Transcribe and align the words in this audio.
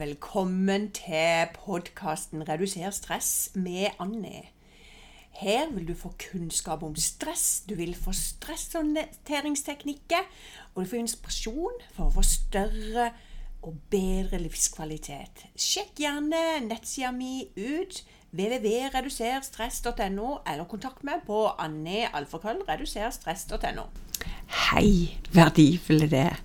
Velkommen 0.00 0.88
til 0.96 1.52
podkasten 1.52 2.48
'Reduser 2.48 2.88
stress' 2.90 3.50
med 3.54 3.86
Anne. 3.98 4.42
Her 5.30 5.72
vil 5.72 5.88
du 5.88 5.94
få 5.94 6.12
kunnskap 6.32 6.82
om 6.82 6.96
stress, 6.96 7.62
du 7.68 7.74
vil 7.74 7.94
få 7.94 8.12
stresshåndteringsteknikker, 8.12 10.18
og 10.74 10.84
du 10.84 10.88
får 10.88 10.96
inspirasjon 10.96 11.72
for 11.92 12.04
å 12.06 12.10
få 12.16 12.22
større 12.24 13.10
og 13.62 13.74
bedre 13.92 14.38
livskvalitet. 14.40 15.46
Sjekk 15.52 16.00
gjerne 16.06 16.60
nettsida 16.64 17.10
mi 17.12 17.44
ut 17.58 18.04
www.reduserstress.no, 18.32 20.38
eller 20.46 20.64
kontakt 20.64 21.04
meg 21.04 21.20
på 21.28 21.46
annealfakrøllreduserstress.no. 21.58 23.82
Hei, 24.70 25.18
verdifulle 25.36 26.08
det. 26.08 26.36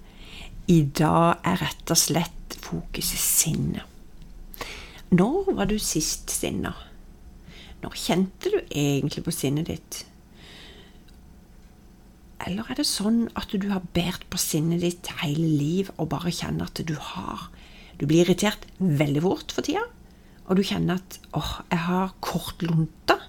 I 0.68 0.82
dag 0.98 1.36
er 1.46 1.62
rett 1.62 1.92
og 1.94 1.98
slett 1.98 2.35
fokuset 2.66 3.22
sinne. 3.22 3.86
Når 5.14 5.54
var 5.56 5.70
du 5.70 5.78
sist 5.80 6.32
sinna? 6.34 6.74
Når 7.84 7.98
kjente 8.02 8.52
du 8.52 8.60
egentlig 8.72 9.24
på 9.26 9.34
sinnet 9.36 9.70
ditt? 9.70 10.02
Eller 12.46 12.68
er 12.70 12.78
det 12.78 12.88
sånn 12.90 13.26
at 13.38 13.54
du 13.54 13.70
har 13.72 13.86
båret 13.96 14.26
på 14.30 14.40
sinnet 14.42 14.84
ditt 14.84 15.10
hele 15.22 15.48
liv 15.48 15.92
og 15.96 16.10
bare 16.12 16.34
kjenner 16.34 16.68
at 16.70 16.82
du 16.86 16.96
har 17.14 17.50
Du 17.96 18.04
blir 18.04 18.26
irritert 18.26 18.66
veldig 18.76 19.22
fort 19.24 19.54
for 19.56 19.64
tida, 19.64 19.86
og 20.52 20.58
du 20.58 20.64
kjenner 20.68 21.00
at 21.00 21.16
'åh, 21.32 21.62
jeg 21.72 21.80
har 21.80 22.14
kort 22.20 22.60
lunte'. 22.60 23.22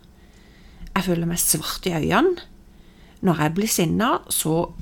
Jeg 0.97 1.05
føler 1.05 1.27
meg 1.27 1.39
svart 1.39 1.87
i 1.87 1.95
øynene. 1.95 2.43
Når 3.23 3.35
jeg 3.43 3.55
blir 3.55 3.69
sinna, 3.69 4.19
så 4.29 4.73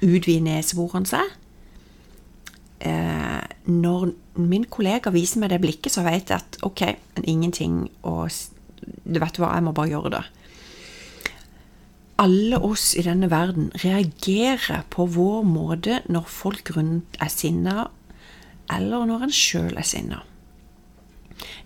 utvider 0.00 0.46
neseborene 0.46 1.06
seg 1.06 1.26
eh, 2.82 3.21
når 3.64 4.12
min 4.42 4.64
kollega 4.66 5.12
viser 5.14 5.42
meg 5.42 5.52
det 5.52 5.60
blikket, 5.62 5.92
så 5.94 6.04
vet 6.06 6.30
jeg 6.30 6.40
at 6.40 6.58
ok, 6.66 6.86
ingenting 7.22 7.86
og 8.02 8.30
Du 8.82 9.20
vet 9.22 9.36
hva, 9.38 9.52
jeg 9.54 9.62
må 9.62 9.70
bare 9.70 9.92
gjøre 9.92 10.10
det. 10.10 10.22
Alle 12.18 12.58
oss 12.58 12.96
i 12.98 13.04
denne 13.06 13.28
verden 13.30 13.68
reagerer 13.78 14.82
på 14.90 15.06
vår 15.06 15.44
måte 15.46 16.00
når 16.10 16.26
folk 16.26 16.72
rundt 16.74 17.14
er 17.22 17.30
sinna, 17.30 17.86
eller 18.66 19.06
når 19.06 19.28
en 19.28 19.34
sjøl 19.34 19.78
er 19.78 19.86
sinna. 19.86 20.24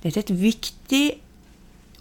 Dette 0.03 0.20
er 0.20 0.27
et 0.27 0.41
viktig 0.42 1.05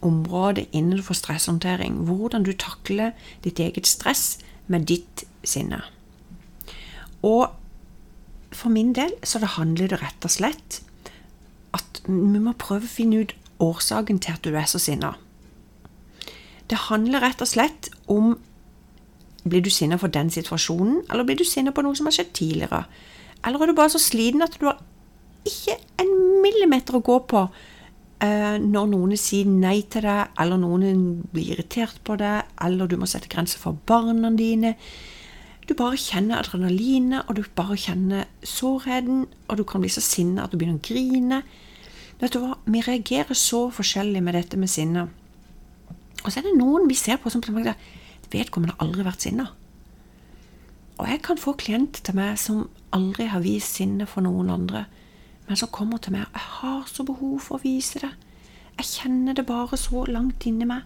område 0.04 0.68
innenfor 0.76 1.16
stresshåndtering. 1.16 2.04
Hvordan 2.08 2.44
du 2.44 2.52
takler 2.52 3.16
ditt 3.44 3.60
eget 3.60 3.88
stress 3.88 4.38
med 4.68 4.88
ditt 4.92 5.24
sinne. 5.48 5.80
Og 7.24 7.56
for 8.66 8.74
min 8.74 8.96
del 8.98 9.14
så 9.24 9.40
det 9.42 9.56
handler 9.60 9.94
det 9.94 10.02
rett 10.02 10.26
og 10.26 10.34
slett 10.34 10.82
at 11.76 12.02
vi 12.08 12.42
må 12.42 12.56
prøve 12.58 12.88
å 12.88 12.96
finne 12.96 13.22
ut 13.22 13.36
årsaken 13.62 14.20
til 14.24 14.36
at 14.36 14.44
du 14.46 14.56
er 14.56 14.68
så 14.70 14.80
sinna. 14.82 15.14
Det 16.70 16.88
handler 16.88 17.24
rett 17.24 17.44
og 17.44 17.50
slett 17.50 17.92
om 18.12 18.36
blir 19.46 19.62
du 19.62 19.70
sinna 19.70 20.00
for 20.02 20.10
den 20.10 20.32
situasjonen, 20.34 21.04
eller 21.12 21.28
blir 21.28 21.38
du 21.38 21.46
sinna 21.46 21.74
på 21.76 21.84
noe 21.86 21.98
som 21.98 22.10
har 22.10 22.16
skjedd 22.16 22.32
tidligere? 22.34 22.86
Eller 23.46 23.62
er 23.62 23.70
du 23.70 23.78
bare 23.78 23.94
så 23.94 24.02
sliten 24.02 24.42
at 24.42 24.58
du 24.58 24.66
har 24.66 24.80
ikke 25.46 25.78
en 26.02 26.14
millimeter 26.42 26.98
å 26.98 27.04
gå 27.06 27.20
på 27.30 27.44
eh, 28.26 28.56
når 28.62 28.90
noen 28.90 29.14
sier 29.22 29.46
nei 29.50 29.84
til 29.92 30.08
deg, 30.08 30.34
eller 30.42 30.62
noen 30.62 31.04
blir 31.30 31.54
irritert 31.54 32.02
på 32.08 32.18
deg, 32.18 32.50
eller 32.66 32.90
du 32.90 32.98
må 32.98 33.10
sette 33.10 33.30
grenser 33.30 33.62
for 33.62 33.78
barna 33.86 34.34
dine. 34.34 34.74
Du 35.66 35.74
bare 35.74 35.98
kjenner 35.98 36.40
adrenalinet, 36.44 37.26
og 37.26 37.36
du 37.36 37.44
bare 37.58 37.78
kjenner 37.78 38.28
sårheten, 38.46 39.26
og 39.50 39.58
du 39.58 39.64
kan 39.64 39.82
bli 39.82 39.90
så 39.90 40.02
sinna 40.02 40.46
at 40.46 40.54
du 40.54 40.60
begynner 40.60 40.78
å 40.78 40.86
grine. 40.86 41.42
Vet 42.22 42.34
du 42.34 42.40
hva, 42.44 42.58
Vi 42.66 42.82
reagerer 42.86 43.34
så 43.34 43.70
forskjellig 43.74 44.22
med 44.24 44.38
dette 44.38 44.58
med 44.58 44.70
sinne. 44.70 45.08
Og 46.24 46.32
så 46.32 46.40
er 46.40 46.48
det 46.48 46.58
noen 46.58 46.88
vi 46.90 46.98
ser 46.98 47.18
på 47.18 47.30
som 47.30 47.42
vedkommende 47.42 48.76
aldri 48.82 49.04
har 49.04 49.12
vært 49.12 49.26
sinna. 49.26 49.50
Og 50.98 51.10
jeg 51.10 51.22
kan 51.26 51.38
få 51.38 51.54
klienter 51.60 52.04
til 52.06 52.16
meg 52.16 52.38
som 52.40 52.70
aldri 52.96 53.28
har 53.28 53.44
vist 53.44 53.76
sinne 53.76 54.08
for 54.08 54.24
noen 54.26 54.50
andre, 54.50 54.86
men 55.48 55.60
som 55.60 55.70
kommer 55.70 55.98
til 55.98 56.14
meg 56.14 56.26
og 56.26 56.34
'Jeg 56.34 56.48
har 56.60 56.84
så 56.88 57.04
behov 57.04 57.40
for 57.40 57.58
å 57.58 57.64
vise 57.64 58.00
det. 58.00 58.12
Jeg 58.78 58.86
kjenner 58.86 59.34
det 59.34 59.46
bare 59.46 59.78
så 59.78 60.06
langt 60.06 60.46
inni 60.46 60.66
meg.' 60.66 60.84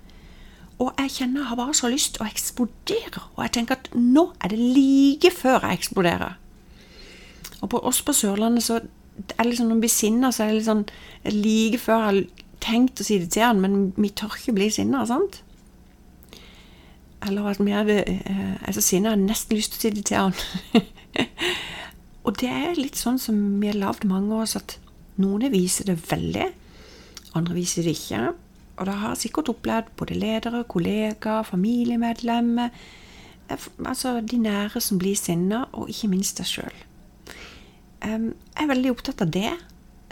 Og 0.80 0.94
jeg 0.96 1.12
kjenner 1.12 1.42
jeg 1.42 1.50
har 1.50 1.60
bare 1.60 1.76
så 1.76 1.90
lyst 1.92 2.16
til 2.16 2.24
å 2.24 2.30
eksplodere. 2.30 3.24
Og 3.36 3.44
jeg 3.44 3.56
tenker 3.58 3.80
at 3.80 3.90
nå 3.96 4.30
er 4.40 4.54
det 4.54 4.60
like 4.60 5.32
før 5.36 5.66
jeg 5.68 5.82
eksploderer. 5.82 6.38
Og 7.60 7.72
på 7.74 7.82
oss 7.84 8.00
på 8.06 8.16
Sørlandet 8.16 8.64
så 8.64 8.80
er 8.80 9.44
det 9.44 9.50
liksom 9.50 9.68
når 9.68 9.80
vi 9.80 9.84
blir 9.84 9.92
sinna, 9.92 10.32
så 10.32 10.46
er 10.46 10.54
det 10.54 10.62
liksom 10.62 10.86
like 11.36 11.82
før 11.84 11.98
jeg 11.98 12.08
har 12.08 12.46
tenkt 12.64 13.02
å 13.02 13.08
si 13.08 13.20
det 13.20 13.32
til 13.34 13.44
han, 13.44 13.60
men 13.64 13.92
vi 13.98 14.12
tør 14.16 14.36
ikke 14.38 14.56
bli 14.56 14.70
sinna, 14.72 15.04
sant? 15.08 15.42
Eller 17.28 17.50
at 17.52 17.60
vi 17.60 17.74
er, 17.76 17.90
eh, 18.00 18.56
er 18.64 18.76
så 18.76 18.84
sinna 18.84 19.12
jeg 19.12 19.18
har 19.18 19.26
nesten 19.26 19.58
lyst 19.58 19.76
til 19.76 19.80
å 19.80 19.82
si 19.82 19.96
det 19.98 20.06
til 20.08 20.18
han. 20.18 20.34
og 22.26 22.40
det 22.40 22.52
er 22.52 22.80
litt 22.80 23.00
sånn 23.00 23.20
som 23.20 23.36
vi 23.60 23.72
har 23.72 23.80
lagd 23.80 24.08
mange 24.08 24.32
av 24.36 24.46
oss, 24.46 24.56
at 24.56 24.78
noen 25.20 25.52
viser 25.52 25.92
det 25.92 26.00
veldig, 26.08 26.48
andre 27.36 27.58
viser 27.58 27.84
det 27.84 27.98
ikke. 27.98 28.30
Og 28.80 28.88
da 28.88 28.96
har 28.96 29.14
jeg 29.14 29.26
sikkert 29.26 29.52
opplevd 29.52 29.92
både 30.00 30.16
ledere, 30.16 30.64
kollegaer, 30.64 31.44
familiemedlemmer 31.44 32.70
Altså 33.86 34.22
de 34.22 34.38
nære 34.38 34.82
som 34.82 35.00
blir 35.02 35.16
sinna, 35.18 35.64
og 35.74 35.90
ikke 35.90 36.08
minst 36.12 36.38
deg 36.38 36.46
sjøl. 36.46 36.76
Jeg 38.04 38.34
er 38.62 38.70
veldig 38.70 38.92
opptatt 38.94 39.24
av 39.26 39.32
det. 39.34 39.52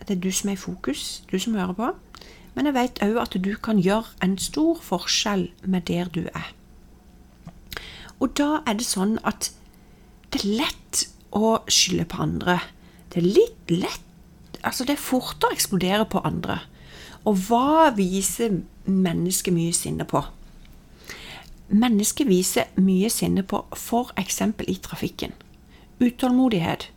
Det 0.01 0.16
er 0.16 0.22
du 0.23 0.31
som 0.33 0.50
er 0.50 0.57
i 0.57 0.61
fokus, 0.61 1.23
du 1.29 1.38
som 1.39 1.53
hører 1.53 1.78
på. 1.78 1.91
Men 2.55 2.66
jeg 2.66 2.73
vet 2.73 3.01
òg 3.05 3.19
at 3.22 3.38
du 3.38 3.51
kan 3.61 3.78
gjøre 3.78 4.16
en 4.25 4.33
stor 4.41 4.81
forskjell 4.81 5.51
med 5.69 5.85
der 5.89 6.09
du 6.09 6.23
er. 6.34 6.49
Og 8.17 8.34
da 8.38 8.63
er 8.66 8.79
det 8.79 8.88
sånn 8.89 9.19
at 9.22 9.51
det 10.34 10.41
er 10.41 10.57
lett 10.63 11.03
å 11.38 11.59
skylde 11.69 12.07
på 12.09 12.23
andre. 12.23 12.57
Det 13.13 13.22
er 13.22 13.34
litt 13.38 13.73
lett 13.73 14.03
Altså, 14.66 14.84
det 14.84 14.95
er 14.95 14.99
fortere 14.99 15.53
å 15.53 15.55
eksplodere 15.55 16.05
på 16.09 16.19
andre. 16.25 16.57
Og 17.27 17.39
hva 17.47 17.91
viser 17.95 18.61
mennesket 18.88 19.55
mye 19.55 19.75
sinne 19.75 20.07
på? 20.07 20.21
Mennesket 21.67 22.29
viser 22.29 22.69
mye 22.79 23.09
sinne 23.11 23.43
på 23.43 23.65
f.eks. 23.75 24.38
i 24.63 24.77
trafikken. 24.83 25.33
Utålmodighet. 25.99 26.87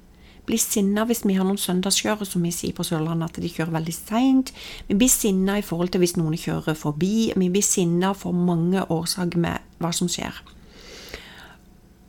Blir 0.46 0.62
sinna 0.62 1.04
hvis 1.06 1.24
vi 1.26 1.34
har 1.34 1.46
noen 1.46 1.58
søndagskjørere, 1.58 2.26
som 2.26 2.42
vi 2.46 2.52
sier 2.54 2.74
på 2.74 2.86
Sørlandet, 2.86 3.32
at 3.32 3.42
de 3.42 3.50
kjører 3.50 3.74
veldig 3.74 3.94
seint. 3.96 4.54
Vi 4.86 4.96
blir 4.98 5.10
sinna 5.10 5.58
i 5.58 5.66
forhold 5.66 5.90
til 5.92 6.04
hvis 6.04 6.16
noen 6.18 6.38
kjører 6.38 6.78
forbi. 6.78 7.32
Vi 7.34 7.50
blir 7.50 7.66
sinna 7.66 8.14
for 8.14 8.36
mange 8.36 8.86
årsaker 8.86 9.42
med 9.42 9.66
hva 9.82 9.90
som 9.94 10.10
skjer. 10.10 10.38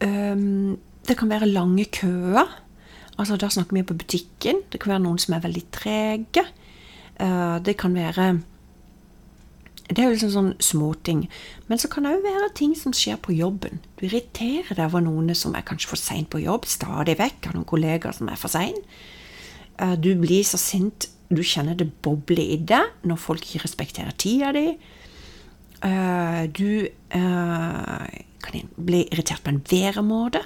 Det 0.02 1.18
kan 1.18 1.30
være 1.30 1.50
lange 1.50 1.86
køer. 1.94 2.46
Altså, 3.18 3.38
da 3.38 3.50
snakker 3.50 3.78
vi 3.78 3.86
på 3.86 3.98
butikken. 3.98 4.62
Det 4.70 4.82
kan 4.82 4.96
være 4.96 5.06
noen 5.06 5.22
som 5.22 5.36
er 5.38 5.46
veldig 5.46 5.66
trege. 5.74 6.46
Eh, 7.20 7.60
det 7.60 7.78
kan 7.78 7.96
være 7.96 8.42
Det 9.92 10.00
er 10.00 10.08
jo 10.08 10.16
liksom 10.16 10.32
sånn 10.32 10.52
småting. 10.64 11.26
Men 11.68 11.78
så 11.82 11.90
kan 11.92 12.06
det 12.06 12.14
òg 12.16 12.24
være 12.24 12.54
ting 12.56 12.72
som 12.80 12.94
skjer 12.96 13.18
på 13.20 13.34
jobben. 13.36 13.82
Du 14.00 14.06
irriterer 14.08 14.72
deg 14.72 14.86
over 14.86 15.04
noen 15.04 15.36
som 15.36 15.52
er 15.52 15.66
kanskje 15.68 15.90
for 15.92 16.00
sein 16.00 16.24
på 16.24 16.40
jobb, 16.40 16.64
stadig 16.64 17.18
vekk. 17.20 17.50
Har 17.50 17.58
noen 17.58 17.68
kollegaer 17.68 18.16
som 18.16 18.30
er 18.32 18.40
for 18.40 18.48
sein. 18.48 18.78
Eh, 19.80 19.98
du 20.00 20.16
blir 20.16 20.48
så 20.48 20.56
sint. 20.62 21.10
Du 21.28 21.44
kjenner 21.44 21.76
det 21.76 21.90
boble 22.04 22.40
i 22.40 22.56
deg 22.56 23.04
når 23.04 23.20
folk 23.20 23.44
ikke 23.44 23.66
respekterer 23.66 24.16
tida 24.16 24.54
di. 24.56 24.78
Eh, 25.84 26.48
du 26.48 26.88
kan 27.12 28.72
bli 28.78 29.04
irritert 29.12 29.44
på 29.44 29.52
en 29.52 29.64
væremåte. 29.68 30.46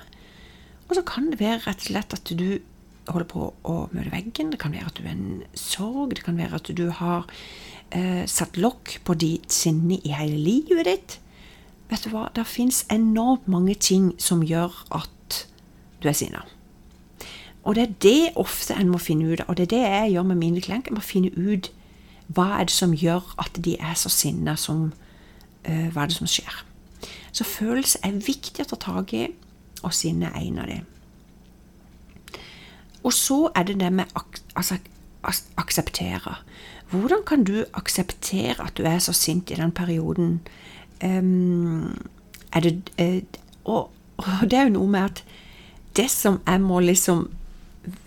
Og 0.90 0.97
så 0.97 1.06
kan 1.06 1.29
det 1.29 1.40
være 1.40 1.67
rett 1.67 1.85
og 1.85 1.90
slett 1.91 2.17
at 2.17 2.34
du 2.34 2.62
holder 3.07 3.28
på 3.29 3.52
å 3.67 3.75
møte 3.93 4.13
veggen. 4.13 4.52
Det 4.53 4.59
kan 4.61 4.73
være 4.73 4.90
at 4.90 4.97
du 4.97 5.05
er 5.05 5.13
en 5.13 5.43
sorg. 5.57 6.16
Det 6.16 6.25
kan 6.25 6.40
være 6.40 6.59
at 6.59 6.72
du 6.78 6.87
har 6.99 7.28
eh, 7.91 8.25
satt 8.29 8.57
lokk 8.57 8.99
på 9.05 9.17
ditt 9.19 9.53
sinne 9.53 9.99
i 10.02 10.16
hele 10.16 10.40
livet 10.40 10.90
ditt. 10.90 11.17
Vet 11.91 12.05
du 12.05 12.11
hva, 12.13 12.28
det 12.34 12.47
fins 12.49 12.84
enormt 12.93 13.47
mange 13.52 13.75
ting 13.78 14.13
som 14.22 14.41
gjør 14.46 14.73
at 14.96 15.46
du 16.02 16.09
er 16.09 16.17
sinna. 16.17 16.46
Og 17.66 17.78
det 17.78 17.84
er 17.84 17.96
det 18.05 18.37
ofte 18.37 18.78
en 18.78 18.91
må 18.93 19.02
finne 19.02 19.31
ut 19.31 19.41
av, 19.41 19.49
og 19.49 19.57
det 19.57 19.67
er 19.67 19.73
det 19.73 19.84
jeg 19.84 20.13
gjør 20.16 20.28
med 20.31 20.41
mine 20.41 20.61
klienter. 20.61 20.93
Jeg 20.93 20.99
må 20.99 21.05
finne 21.05 21.31
ut 21.34 21.72
hva 22.34 22.59
er 22.59 22.69
det 22.69 22.73
som 22.73 22.93
gjør 22.93 23.25
at 23.41 23.57
de 23.66 23.75
er 23.78 23.93
så 23.97 24.09
sinna 24.09 24.55
som 24.57 24.87
uh, 24.90 25.87
Hva 25.93 26.05
er 26.05 26.09
det 26.09 26.17
som 26.17 26.29
skjer? 26.29 26.61
Så 27.35 27.46
følelse 27.46 27.99
er 28.05 28.22
viktig 28.22 28.63
å 28.63 28.69
ta 28.72 28.78
tak 28.81 29.13
i, 29.13 29.25
og 29.84 29.93
sinne 29.93 30.29
er 30.31 30.46
en 30.46 30.61
av 30.61 30.69
dem. 30.72 30.85
Og 33.05 33.13
så 33.13 33.49
er 33.55 33.67
det 33.67 33.79
det 33.79 33.91
med 33.93 34.11
ak 34.17 34.40
altså, 34.55 34.79
akseptere. 35.57 36.35
Hvordan 36.90 37.23
kan 37.28 37.43
du 37.43 37.63
akseptere 37.73 38.66
at 38.66 38.78
du 38.78 38.84
er 38.84 38.99
så 38.99 39.13
sint 39.13 39.52
i 39.52 39.57
den 39.57 39.72
perioden? 39.72 40.41
Um, 41.03 42.07
er 42.53 42.59
det, 42.59 42.91
uh, 43.02 43.22
og, 43.63 43.91
og, 44.17 44.25
det 44.41 44.53
er 44.53 44.63
jo 44.63 44.78
noe 44.78 44.87
med 44.90 44.99
at 44.99 45.23
det 45.96 46.09
som 46.11 46.40
jeg 46.47 46.61
må 46.61 46.79
liksom 46.79 47.28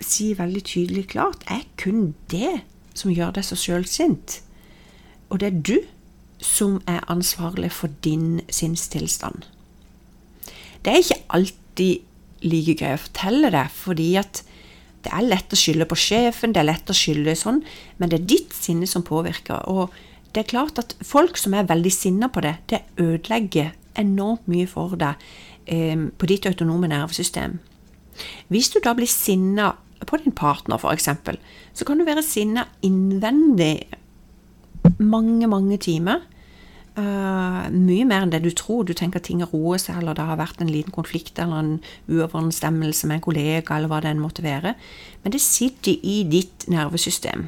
si 0.00 0.32
veldig 0.38 0.64
tydelig 0.64 1.06
klart 1.08 1.44
er 1.46 1.62
kun 1.78 2.14
det 2.30 2.62
som 2.94 3.12
gjør 3.14 3.36
deg 3.36 3.46
så 3.46 3.56
sjølsint. 3.56 4.40
Og 5.30 5.40
det 5.40 5.46
er 5.46 5.62
du 5.62 5.76
som 6.42 6.80
er 6.86 7.06
ansvarlig 7.10 7.70
for 7.72 7.90
din 8.04 8.40
sinnstilstand. 8.50 9.46
Det 10.84 10.92
er 10.92 11.02
ikke 11.02 11.22
alltid 11.28 11.98
like 12.42 12.74
gøy 12.78 12.94
å 12.94 13.02
fortelle 13.02 13.50
det, 13.54 13.66
fordi 13.74 14.14
at 14.20 14.42
det 15.04 15.12
er 15.14 15.26
lett 15.26 15.54
å 15.54 15.58
skylde 15.58 15.86
på 15.88 15.98
sjefen, 15.98 16.52
det 16.52 16.62
er 16.62 16.70
lett 16.70 16.90
å 16.90 16.96
skylde 16.96 17.36
sånn, 17.38 17.62
men 17.98 18.10
det 18.10 18.20
er 18.20 18.30
ditt 18.34 18.54
sinne 18.56 18.88
som 18.90 19.04
påvirker. 19.06 19.62
Og 19.70 19.94
det 20.34 20.42
er 20.42 20.50
klart 20.50 20.80
at 20.82 20.96
folk 21.06 21.38
som 21.40 21.54
er 21.54 21.68
veldig 21.68 21.92
sinna 21.94 22.30
på 22.32 22.42
det, 22.44 22.56
det 22.70 22.82
ødelegger 23.00 23.74
enormt 23.98 24.48
mye 24.50 24.66
for 24.70 24.98
deg 24.98 25.20
eh, 25.66 25.96
på 25.96 26.30
ditt 26.30 26.48
autonome 26.50 26.90
nervesystem. 26.90 27.58
Hvis 28.50 28.72
du 28.74 28.80
da 28.82 28.94
blir 28.98 29.10
sinna 29.10 29.72
på 30.06 30.18
din 30.22 30.34
partner, 30.34 30.78
f.eks., 30.78 31.08
så 31.74 31.86
kan 31.86 31.98
du 31.98 32.06
være 32.06 32.24
sinna 32.26 32.66
innvendig 32.86 33.88
mange, 34.98 35.46
mange 35.50 35.78
timer. 35.82 36.24
Uh, 36.98 37.68
mye 37.70 38.02
mer 38.08 38.24
enn 38.24 38.32
det 38.32 38.40
du 38.42 38.50
tror. 38.56 38.82
Du 38.82 38.94
tenker 38.96 39.22
ting 39.22 39.44
roer 39.52 39.78
seg, 39.78 40.00
eller 40.00 40.16
det 40.18 40.24
har 40.26 40.40
vært 40.40 40.62
en 40.64 40.72
liten 40.72 40.94
konflikt 40.94 41.38
eller 41.38 41.60
en 41.60 41.76
uoverensstemmelse 42.10 43.06
med 43.06 43.20
en 43.20 43.26
kollega, 43.28 43.76
eller 43.76 43.92
hva 43.92 44.00
det 44.02 44.10
enn 44.10 44.22
måtte 44.22 44.42
være. 44.42 44.74
Men 45.22 45.34
det 45.34 45.42
sitter 45.44 45.94
i 46.02 46.24
ditt 46.26 46.66
nervesystem. 46.72 47.46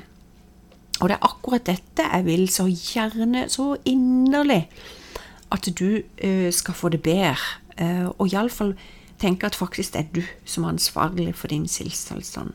Og 1.01 1.09
det 1.09 1.17
er 1.17 1.27
akkurat 1.27 1.67
dette 1.67 2.07
jeg 2.07 2.27
vil 2.29 2.47
så 2.53 2.69
gjerne, 2.69 3.49
så 3.51 3.73
inderlig, 3.89 4.63
at 5.51 5.67
du 5.75 5.99
uh, 5.99 6.49
skal 6.55 6.79
få 6.79 6.95
det 6.95 7.03
bedre. 7.03 7.59
Uh, 7.81 8.13
og 8.21 8.29
iallfall 8.31 8.77
tenke 9.21 9.49
at 9.49 9.59
faktisk 9.59 9.97
det 9.97 10.05
er 10.05 10.13
du 10.21 10.23
som 10.45 10.65
er 10.65 10.77
ansvarlig 10.77 11.35
for 11.35 11.51
din 11.51 11.67
sinnstilstand. 11.69 12.55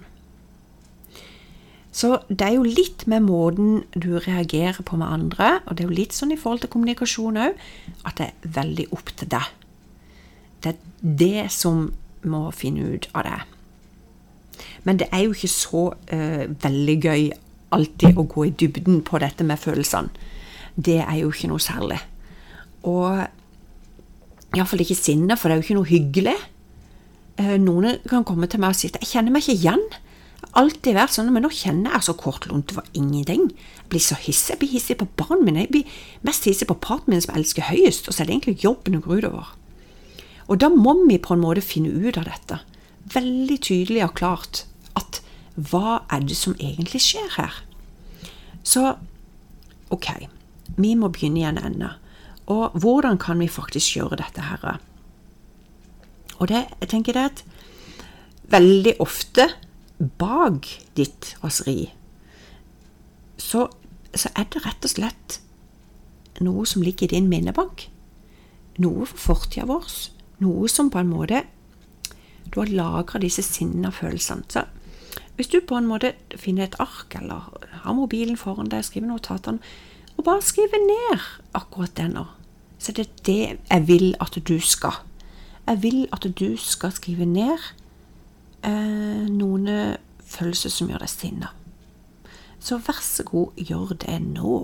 Så 1.96 2.18
det 2.28 2.44
er 2.44 2.58
jo 2.58 2.66
litt 2.68 3.06
med 3.08 3.24
måten 3.24 3.84
du 3.96 4.18
reagerer 4.20 4.84
på 4.84 4.98
med 5.00 5.08
andre, 5.08 5.60
og 5.64 5.78
det 5.78 5.86
er 5.86 5.88
jo 5.88 6.00
litt 6.02 6.16
sånn 6.16 6.34
i 6.36 6.40
forhold 6.40 6.66
til 6.66 6.74
kommunikasjon 6.74 7.40
òg, 7.40 7.62
at 8.04 8.20
det 8.20 8.28
er 8.28 8.56
veldig 8.58 8.88
opp 8.98 9.14
til 9.16 9.32
deg. 9.32 9.54
Det 10.60 10.74
er 10.74 11.16
det 11.22 11.46
som 11.56 11.88
må 12.28 12.50
finne 12.56 12.98
ut 12.98 13.08
av 13.16 13.24
det. 13.30 13.40
Men 14.84 15.00
det 15.00 15.08
er 15.14 15.24
jo 15.24 15.36
ikke 15.36 15.52
så 15.52 15.86
uh, 15.96 16.44
veldig 16.66 16.98
gøy 17.00 17.26
alltid 17.76 18.20
å 18.20 18.28
gå 18.28 18.48
i 18.50 18.54
dybden 18.60 19.02
på 19.08 19.20
dette 19.24 19.48
med 19.48 19.62
følelsene. 19.62 20.12
Det 20.76 21.00
er 21.00 21.22
jo 21.22 21.32
ikke 21.32 21.48
noe 21.48 21.64
særlig. 21.64 22.02
Og 22.84 23.24
iallfall 24.56 24.84
ikke 24.84 25.00
sinne, 25.00 25.38
for 25.40 25.48
det 25.48 25.56
er 25.56 25.62
jo 25.62 25.68
ikke 25.70 25.80
noe 25.80 25.94
hyggelig. 25.94 26.36
Uh, 27.40 27.56
noen 27.62 28.02
kan 28.04 28.28
komme 28.28 28.52
til 28.52 28.60
meg 28.60 28.76
og 28.76 28.82
si 28.82 28.92
at 28.92 29.00
'jeg 29.00 29.16
kjenner 29.16 29.32
meg 29.32 29.48
ikke 29.48 29.64
igjen' 29.64 30.04
alltid 30.54 30.96
vært 30.98 31.16
sånn, 31.16 31.32
men 31.34 31.46
nå 31.46 31.52
kjenner 31.54 31.96
jeg 31.96 32.08
så 32.08 32.16
kortlunte 32.20 32.78
for 32.78 32.88
ingenting. 32.98 33.50
Jeg 33.52 33.90
blir 33.92 34.04
så 34.04 34.18
hissig. 34.20 34.54
Jeg 34.54 34.62
blir 34.62 34.74
hissig 34.76 34.98
på 35.00 35.08
barna 35.20 35.42
mine. 35.42 35.66
Jeg 35.66 35.74
blir 35.74 35.98
mest 36.28 36.48
hissig 36.48 36.68
på 36.70 36.78
partneren 36.78 37.18
min, 37.18 37.24
som 37.24 37.34
jeg 37.34 37.44
elsker 37.44 37.70
høyest, 37.70 38.10
og 38.10 38.16
så 38.16 38.24
er 38.24 38.30
det 38.30 38.36
egentlig 38.38 38.64
jobben 38.66 38.98
det 38.98 39.04
går 39.06 39.26
utover. 39.26 39.52
Og 40.46 40.62
da 40.62 40.70
må 40.70 40.94
vi 41.08 41.18
på 41.18 41.34
en 41.34 41.42
måte 41.42 41.64
finne 41.66 41.90
ut 41.90 42.20
av 42.22 42.28
dette. 42.30 42.60
Veldig 43.16 43.60
tydelig 43.66 44.04
og 44.06 44.16
klart 44.18 44.64
at 45.00 45.22
hva 45.56 46.02
er 46.12 46.26
det 46.28 46.38
som 46.38 46.58
egentlig 46.60 47.02
skjer 47.06 47.30
her? 47.38 47.62
Så 48.66 48.96
ok, 49.94 50.10
vi 50.78 50.96
må 50.98 51.10
begynne 51.14 51.42
i 51.42 51.48
en. 51.50 51.86
Og 52.52 52.78
hvordan 52.78 53.18
kan 53.22 53.40
vi 53.42 53.50
faktisk 53.50 53.98
gjøre 53.98 54.20
dette 54.22 54.46
her? 54.50 54.80
Og 56.38 56.50
det, 56.52 56.66
jeg 56.82 56.92
tenker 56.92 57.16
det 57.16 57.30
at 57.32 57.46
veldig 58.52 58.98
ofte 59.02 59.50
bak 60.00 60.68
ditt 60.98 61.36
raseri, 61.44 61.94
så, 63.38 63.68
så, 64.16 64.30
er 64.36 64.48
det 64.52 64.64
rett 64.66 64.88
og 64.88 64.92
slett 64.92 65.40
noe 66.44 66.66
som 66.68 66.84
ligger 66.84 67.08
i 67.08 67.16
din 67.16 67.30
minnebank. 67.32 67.88
Noe 68.84 69.08
for 69.08 69.22
fortida 69.36 69.68
vår. 69.70 69.88
Noe 70.44 70.68
som 70.72 70.92
på 70.92 71.00
en 71.00 71.12
måte 71.12 71.46
Du 72.52 72.60
har 72.60 72.70
lagra 72.70 73.20
disse 73.20 73.42
sinna 73.42 73.90
følelsene. 73.92 74.44
Så 74.52 74.66
hvis 75.36 75.48
du 75.48 75.60
på 75.60 75.76
en 75.76 75.88
måte 75.88 76.14
finner 76.38 76.68
et 76.68 76.76
ark, 76.80 77.16
eller 77.18 77.50
har 77.82 77.96
mobilen 77.96 78.38
foran 78.38 78.70
deg, 78.72 78.86
skriver 78.86 79.10
notatene, 79.10 79.60
og 80.16 80.24
bare 80.24 80.44
skriver 80.46 80.80
ned 80.86 81.24
akkurat 81.58 81.96
det 81.98 82.06
nå, 82.14 82.24
så 82.80 82.94
det 82.96 83.08
er 83.08 83.24
det 83.26 83.58
jeg 83.58 83.88
vil 83.88 84.16
at 84.22 84.38
du 84.48 84.60
skal. 84.60 85.02
Jeg 85.68 85.82
vil 85.84 86.06
at 86.14 86.28
du 86.40 86.56
skal 86.62 86.94
skrive 86.96 87.26
ned 87.26 87.58
eh, 88.66 89.26
noen 89.32 89.70
følelser 90.26 90.74
som 90.74 90.90
gjør 90.92 91.06
deg 91.06 91.12
sinna. 91.12 91.54
Så 92.60 92.80
vær 92.82 93.02
så 93.06 93.24
god, 93.28 93.54
gjør 93.62 93.94
det 94.02 94.18
nå. 94.26 94.60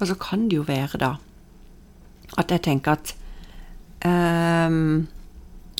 Og 0.00 0.08
så 0.08 0.16
kan 0.16 0.48
det 0.48 0.56
jo 0.56 0.66
være, 0.66 0.98
da, 1.00 1.14
at 2.40 2.52
jeg 2.52 2.62
tenker 2.64 2.96
at 2.96 3.14
um, 4.04 5.08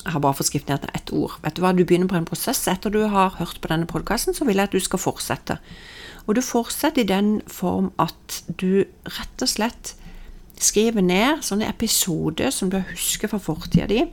Jeg 0.05 0.13
har 0.15 0.21
bare 0.21 0.35
fått 0.35 0.49
skrevet 0.49 0.69
ned 0.69 0.87
ett 0.97 1.13
ord. 1.13 1.35
Vet 1.45 1.57
du 1.57 1.61
hva, 1.61 1.75
du 1.77 1.85
begynner 1.85 2.09
på 2.09 2.17
en 2.17 2.29
prosess. 2.29 2.63
Etter 2.73 2.93
du 2.93 3.03
har 3.13 3.37
hørt 3.37 3.61
på 3.61 3.69
denne 3.69 3.89
podkasten, 3.89 4.33
så 4.35 4.47
vil 4.49 4.57
jeg 4.57 4.71
at 4.71 4.73
du 4.73 4.81
skal 4.81 5.03
fortsette. 5.03 5.59
Og 6.25 6.37
du 6.37 6.41
fortsetter 6.41 7.05
i 7.05 7.09
den 7.09 7.41
form 7.49 7.91
at 8.01 8.41
du 8.61 8.85
rett 9.05 9.45
og 9.45 9.51
slett 9.51 9.95
skriver 10.61 11.05
ned 11.05 11.45
sånne 11.45 11.69
episoder 11.69 12.53
som 12.53 12.71
du 12.73 12.79
husker 12.93 13.31
fra 13.33 13.41
fortida 13.41 13.89
di, 13.91 14.05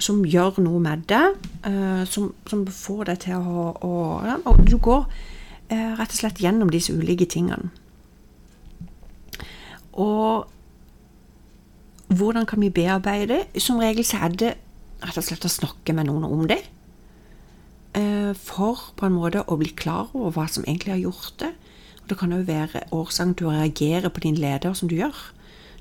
som 0.00 0.24
gjør 0.24 0.62
noe 0.64 0.80
med 0.82 1.04
deg, 1.10 1.36
uh, 1.66 2.02
som, 2.08 2.32
som, 2.48 2.64
får 2.66 3.04
deg 3.12 3.22
til 3.26 3.36
å, 3.36 3.68
å 3.84 3.92
Og 4.48 4.64
du 4.64 4.76
går 4.80 5.04
uh, 5.04 5.92
rett 6.00 6.08
og 6.08 6.18
slett 6.18 6.40
gjennom 6.40 6.72
disse 6.72 6.92
ulike 6.92 7.28
tingene. 7.28 7.72
Og 9.92 10.48
hvordan 12.12 12.46
kan 12.46 12.60
vi 12.60 12.70
bearbeide? 12.70 13.44
Som 13.58 13.78
regel 13.78 14.04
så 14.04 14.16
er 14.24 14.28
det 14.28 14.54
rett 15.02 15.18
og 15.18 15.26
slett 15.26 15.44
å 15.48 15.50
snakke 15.50 15.94
med 15.96 16.08
noen 16.08 16.26
om 16.28 16.46
det. 16.48 16.60
Eh, 17.98 18.32
for 18.38 18.92
på 18.96 19.06
en 19.06 19.16
måte 19.16 19.44
å 19.44 19.58
bli 19.60 19.72
klar 19.76 20.12
over 20.14 20.32
hva 20.36 20.46
som 20.48 20.64
egentlig 20.64 20.94
har 20.94 21.02
gjort 21.02 21.38
det. 21.40 21.52
Og 22.02 22.08
Det 22.08 22.18
kan 22.18 22.32
òg 22.32 22.46
være 22.46 22.86
årsaken 22.90 23.34
til 23.34 23.46
å 23.46 23.56
reagere 23.56 24.10
på 24.10 24.20
din 24.20 24.34
leder 24.34 24.74
som 24.74 24.88
du 24.88 24.96
gjør. 24.96 25.16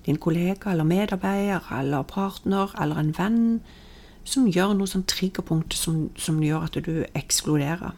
Din 0.06 0.18
kollega 0.18 0.72
eller 0.72 0.84
medarbeider 0.84 1.62
eller 1.80 2.04
partner 2.04 2.74
eller 2.82 3.00
en 3.00 3.14
venn 3.18 3.62
som 4.24 4.48
gjør 4.48 4.74
noe 4.78 4.90
sånn 4.90 5.06
triggerpunkt 5.10 5.74
som, 5.74 6.10
som 6.16 6.42
gjør 6.44 6.68
at 6.68 6.78
du 6.86 7.06
ekskluderer. 7.18 7.94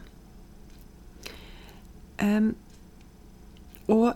Um, 2.22 2.54
og 3.88 4.14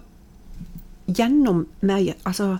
gjennom 1.08 1.66
meg 1.80 2.14
Altså, 2.28 2.58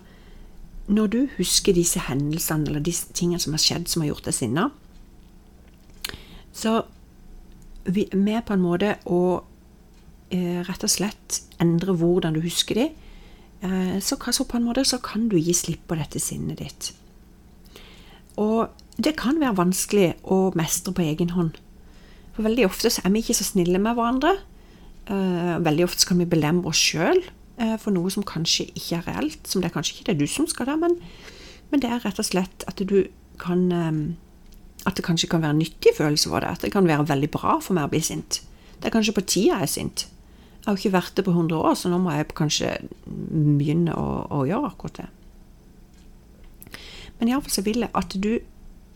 når 0.88 1.10
du 1.12 1.18
husker 1.36 1.76
disse 1.76 2.00
hendelsene 2.00 2.68
eller 2.70 2.84
disse 2.84 3.12
tingene 3.12 3.40
som 3.42 3.52
har 3.52 3.62
skjedd 3.62 3.90
som 3.90 4.02
har 4.02 4.14
gjort 4.14 4.30
deg 4.30 4.36
sinna, 4.36 4.68
så 6.56 6.80
vi 7.88 8.08
er 8.10 8.44
på 8.44 8.56
en 8.56 8.64
måte 8.64 8.96
å 9.08 9.20
eh, 10.32 10.64
rett 10.64 10.84
og 10.84 10.92
slett 10.92 11.42
endre 11.62 11.94
hvordan 11.96 12.36
du 12.36 12.42
husker 12.44 12.80
de, 12.80 12.88
eh, 13.64 13.96
så, 14.00 14.16
så, 14.16 14.44
på 14.48 14.58
en 14.58 14.66
måte 14.66 14.84
så 14.88 15.00
kan 15.04 15.28
du 15.28 15.38
gi 15.38 15.54
slipp 15.56 15.86
på 15.88 15.98
dette 16.00 16.20
sinnet 16.20 16.60
ditt. 16.60 16.90
Og 18.40 18.68
det 18.98 19.16
kan 19.18 19.38
være 19.40 19.58
vanskelig 19.60 20.12
å 20.24 20.48
mestre 20.58 20.94
på 20.94 21.04
egen 21.04 21.32
hånd. 21.36 21.56
For 22.34 22.46
veldig 22.46 22.68
ofte 22.68 22.90
så 22.92 23.04
er 23.04 23.12
vi 23.14 23.22
ikke 23.22 23.38
så 23.38 23.46
snille 23.46 23.80
med 23.82 23.96
hverandre. 23.98 24.36
Eh, 25.08 25.56
veldig 25.64 25.88
ofte 25.88 26.08
kan 26.08 26.20
vi 26.20 26.28
belemre 26.28 26.72
oss 26.72 26.80
sjøl 26.80 27.22
for 27.82 27.94
noe 27.94 28.10
som 28.12 28.26
kanskje 28.26 28.68
ikke 28.70 29.00
er 29.00 29.06
reelt, 29.08 29.48
som 29.48 29.62
det 29.62 29.70
er 29.70 29.74
kanskje 29.74 29.96
ikke 29.96 30.08
det 30.08 30.14
er 30.14 30.20
du 30.20 30.30
som 30.30 30.46
skal 30.50 30.68
da, 30.68 30.76
men, 30.78 30.94
men 31.72 31.82
det 31.82 31.90
er 31.90 32.04
rett 32.04 32.20
og 32.20 32.28
slett 32.28 32.66
at 32.70 32.78
du 32.78 33.00
kan 33.38 33.72
eh, 33.72 34.14
At 34.86 34.96
det 34.96 35.04
kanskje 35.04 35.28
kan 35.28 35.42
være 35.42 35.50
en 35.50 35.58
nyttig 35.58 35.90
følelse 35.96 36.28
for 36.30 36.40
deg. 36.40 36.54
At 36.54 36.62
det 36.62 36.70
kan 36.72 36.86
være 36.86 37.08
veldig 37.08 37.28
bra 37.34 37.58
for 37.60 37.74
meg 37.74 37.88
å 37.88 37.90
bli 37.90 38.00
sint. 38.00 38.38
Det 38.78 38.86
er 38.86 38.94
kanskje 38.94 39.12
på 39.16 39.24
tida 39.26 39.58
jeg 39.58 39.66
er 39.66 39.70
sint. 39.72 40.04
Jeg 40.06 40.64
har 40.64 40.76
jo 40.76 40.78
ikke 40.78 40.92
vært 40.94 41.16
det 41.16 41.24
på 41.26 41.34
100 41.34 41.56
år, 41.58 41.74
så 41.74 41.90
nå 41.90 41.98
må 41.98 42.12
jeg 42.14 42.28
kanskje 42.38 42.70
begynne 43.04 43.96
å, 43.98 44.06
å 44.30 44.44
gjøre 44.46 44.70
akkurat 44.70 45.00
det. 45.00 45.08
Men 47.18 47.32
iallfall 47.32 47.56
så 47.56 47.64
vil 47.66 47.82
jeg 47.82 47.90
at 47.98 48.14
du 48.22 48.38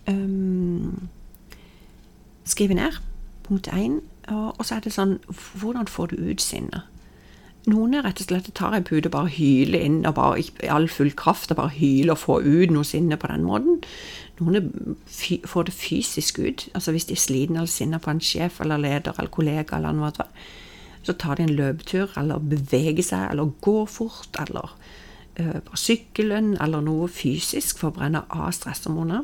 um, 0.07 1.11
skriver 2.47 2.79
ned 2.79 3.03
punkt 3.43 3.69
én. 3.75 4.01
Og, 4.29 4.55
og 4.55 4.65
så 4.65 4.79
er 4.79 4.85
det 4.85 4.95
sånn 4.95 5.17
Hvordan 5.59 5.91
får 5.91 6.13
du 6.13 6.21
ut 6.31 6.41
sinnet? 6.41 6.92
Noen 7.71 8.01
rett 8.03 8.19
og 8.19 8.27
slett 8.27 8.49
tar 8.59 8.75
ei 8.75 8.83
pute 8.83 9.07
og 9.07 9.15
bare 9.15 9.31
hyler 9.37 9.85
inn 9.87 10.01
og 10.09 10.17
bare 10.17 10.41
i 10.43 10.71
all 10.73 10.89
full 10.91 11.13
kraft 11.15 11.53
og 11.55 11.61
bare 11.61 11.77
hyler 11.77 12.17
og 12.17 12.23
får 12.25 12.47
ut 12.49 12.73
noe 12.75 12.87
sinne 12.87 13.19
på 13.21 13.31
den 13.31 13.45
måten. 13.47 13.83
Noen 14.41 14.97
får 15.47 15.69
det 15.69 15.75
fysisk 15.77 16.41
ut. 16.43 16.69
altså 16.75 16.91
Hvis 16.91 17.07
de 17.07 17.15
er 17.15 17.23
slitne 17.23 17.61
eller 17.61 17.71
sinna 17.71 18.01
på 18.03 18.11
en 18.11 18.21
sjef 18.21 18.61
eller 18.61 18.83
leder 18.83 19.15
eller 19.19 19.31
kollega, 19.31 19.77
eller 19.77 19.93
noe, 19.93 20.11
så 21.03 21.13
tar 21.13 21.37
de 21.37 21.47
en 21.47 21.55
løpetur 21.55 22.11
eller 22.19 22.39
beveger 22.39 23.03
seg 23.03 23.31
eller 23.31 23.53
går 23.61 23.87
fort 23.87 24.39
eller 24.41 24.75
øh, 25.39 25.61
på 25.67 25.77
sykkelen 25.77 26.57
eller 26.63 26.81
noe 26.81 27.09
fysisk 27.09 27.79
for 27.79 27.91
å 27.91 27.97
brenne 27.99 28.25
av 28.31 28.51
stresshormoner. 28.55 29.23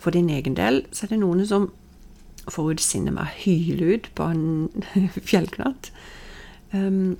For 0.00 0.16
din 0.16 0.30
egen 0.32 0.56
del 0.56 0.84
så 0.92 1.04
er 1.04 1.14
det 1.14 1.20
noen 1.20 1.44
som 1.46 1.68
får 2.48 2.72
ut 2.72 2.80
sinnet 2.84 3.12
med 3.12 3.26
å 3.26 3.36
hyle 3.42 3.96
ut 3.96 4.08
på 4.16 4.28
en 4.32 4.86
fjellknatt. 5.30 5.92
Um, 6.72 7.18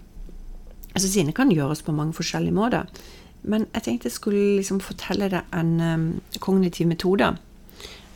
altså 0.95 1.09
Sinne 1.11 1.33
kan 1.33 1.51
gjøres 1.51 1.83
på 1.83 1.93
mange 1.93 2.15
forskjellige 2.15 2.55
måter. 2.55 2.87
Men 3.43 3.67
jeg 3.75 3.83
tenkte 3.83 4.11
jeg 4.11 4.13
skulle 4.13 4.57
liksom 4.61 4.81
fortelle 4.85 5.31
deg 5.33 5.55
en 5.57 5.81
um, 5.81 6.09
kognitiv 6.41 6.87
metode 6.87 7.33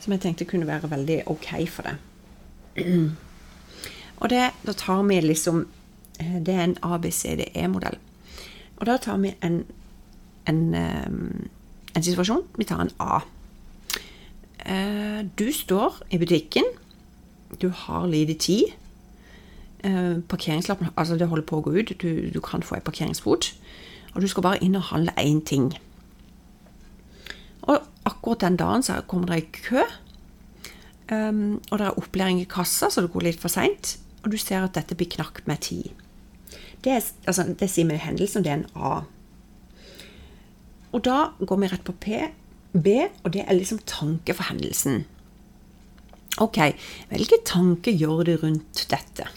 som 0.05 0.13
jeg 0.13 0.21
tenkte 0.21 0.45
kunne 0.45 0.67
være 0.69 0.89
veldig 0.91 1.23
ok 1.33 1.47
for 1.73 1.89
deg. 1.89 3.15
Og 4.21 4.29
det, 4.29 4.43
da 4.67 4.73
tar 4.77 5.01
vi 5.07 5.17
liksom 5.23 5.65
eh, 6.19 6.37
Det 6.45 6.53
er 6.53 6.63
en 6.63 6.77
ABCDE-modell. 6.83 7.97
Og 8.77 8.85
da 8.85 8.97
tar 9.01 9.17
vi 9.23 9.33
en, 9.43 9.63
en, 10.47 10.61
um, 10.75 11.49
en, 11.95 12.03
situasjon. 12.03 12.43
Vi 12.57 12.67
tar 12.69 12.83
en 12.83 12.93
A. 12.99 13.21
Uh, 14.65 15.25
du 15.39 15.49
står 15.51 16.03
i 16.11 16.19
butikken. 16.21 16.69
Du 17.61 17.69
har 17.69 18.05
lite 18.07 18.33
tid. 18.33 18.75
Eh, 19.85 20.21
parkeringslappen 20.29 20.87
altså 20.97 21.17
det 21.19 21.27
holder 21.29 21.45
på 21.45 21.59
å 21.59 21.65
gå 21.67 21.75
ut. 21.77 21.91
Du, 22.01 22.09
du 22.33 22.39
kan 22.41 22.65
få 22.65 22.79
en 22.79 22.85
parkeringsbot. 22.85 23.51
Og 24.15 24.23
du 24.23 24.27
skal 24.31 24.45
bare 24.45 24.61
inn 24.65 24.77
og 24.79 24.89
handle 24.89 25.13
én 25.21 25.43
ting. 25.45 25.69
Og 27.65 27.83
akkurat 28.07 28.45
den 28.45 28.57
dagen 28.57 28.85
så 28.85 29.01
kommer 29.09 29.33
det 29.33 29.43
i 29.43 29.59
kø. 29.59 29.83
Um, 31.11 31.61
og 31.69 31.77
det 31.77 31.85
er 31.85 31.99
opplæring 31.99 32.41
i 32.41 32.49
kassa, 32.49 32.89
så 32.89 33.03
det 33.05 33.11
går 33.13 33.27
litt 33.27 33.41
for 33.41 33.53
seint. 33.53 33.97
Og 34.23 34.31
du 34.33 34.39
ser 34.41 34.65
at 34.65 34.73
dette 34.77 34.97
blir 34.97 35.11
knakk 35.11 35.43
med 35.45 35.61
tid. 35.61 35.91
Det, 36.81 36.95
er, 36.95 37.05
altså, 37.27 37.45
det 37.59 37.69
sier 37.69 37.89
vi 37.89 37.99
hendelsen, 38.01 38.45
det 38.45 38.53
er 38.53 38.63
en 38.63 38.69
A. 38.73 38.95
Og 40.95 41.03
da 41.05 41.19
går 41.41 41.61
vi 41.61 41.69
rett 41.69 41.85
på 41.85 41.93
P, 42.01 42.19
B, 42.73 42.97
og 43.23 43.33
det 43.33 43.43
er 43.45 43.57
liksom 43.57 43.83
tanke 43.85 44.33
for 44.33 44.49
hendelsen. 44.49 45.03
Ok, 46.41 46.57
hvilke 47.11 47.41
tanker 47.45 47.93
gjør 47.95 48.23
du 48.27 48.35
rundt 48.41 48.85
dette? 48.91 49.27